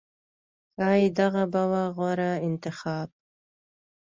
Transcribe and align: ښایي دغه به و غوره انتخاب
ښایي 0.75 1.07
دغه 1.19 1.43
به 1.51 1.63
و 1.71 1.73
غوره 1.95 2.31
انتخاب 2.47 3.09